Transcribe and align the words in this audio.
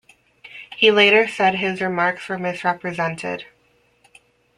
He 0.75 0.89
later 0.89 1.27
said 1.27 1.53
his 1.53 1.79
remarks 1.79 2.27
were 2.27 2.39
misrepresented. 2.39 3.45